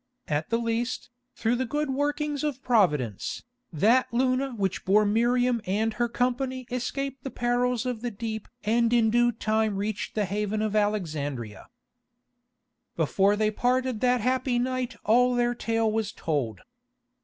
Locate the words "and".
5.67-5.93, 8.63-8.91